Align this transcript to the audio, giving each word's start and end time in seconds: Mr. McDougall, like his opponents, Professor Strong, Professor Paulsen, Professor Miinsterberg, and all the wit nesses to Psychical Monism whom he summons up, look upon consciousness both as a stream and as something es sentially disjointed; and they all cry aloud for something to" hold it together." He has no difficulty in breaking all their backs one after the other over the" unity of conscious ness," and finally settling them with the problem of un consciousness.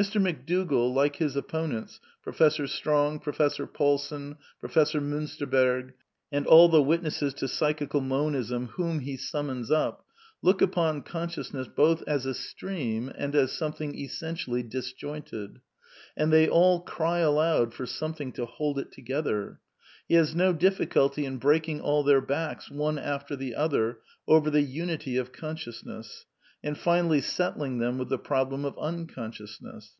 Mr. 0.00 0.22
McDougall, 0.22 0.94
like 0.94 1.16
his 1.16 1.34
opponents, 1.34 1.98
Professor 2.22 2.68
Strong, 2.68 3.18
Professor 3.18 3.66
Paulsen, 3.66 4.36
Professor 4.60 5.00
Miinsterberg, 5.00 5.92
and 6.30 6.46
all 6.46 6.68
the 6.68 6.80
wit 6.84 7.02
nesses 7.02 7.34
to 7.34 7.48
Psychical 7.48 8.00
Monism 8.00 8.66
whom 8.74 9.00
he 9.00 9.16
summons 9.16 9.72
up, 9.72 10.06
look 10.40 10.62
upon 10.62 11.02
consciousness 11.02 11.66
both 11.66 12.04
as 12.06 12.26
a 12.26 12.32
stream 12.34 13.10
and 13.18 13.34
as 13.34 13.50
something 13.50 14.00
es 14.00 14.16
sentially 14.16 14.62
disjointed; 14.70 15.60
and 16.16 16.32
they 16.32 16.48
all 16.48 16.82
cry 16.82 17.18
aloud 17.18 17.74
for 17.74 17.84
something 17.84 18.30
to" 18.30 18.46
hold 18.46 18.78
it 18.78 18.92
together." 18.92 19.58
He 20.06 20.14
has 20.14 20.32
no 20.32 20.52
difficulty 20.52 21.24
in 21.26 21.38
breaking 21.38 21.80
all 21.80 22.04
their 22.04 22.20
backs 22.20 22.70
one 22.70 22.98
after 23.00 23.34
the 23.34 23.56
other 23.56 23.98
over 24.28 24.48
the" 24.48 24.62
unity 24.78 25.16
of 25.16 25.32
conscious 25.32 25.84
ness," 25.84 26.24
and 26.64 26.76
finally 26.76 27.20
settling 27.20 27.78
them 27.78 27.96
with 27.98 28.08
the 28.08 28.18
problem 28.18 28.64
of 28.64 28.76
un 28.78 29.06
consciousness. 29.06 29.94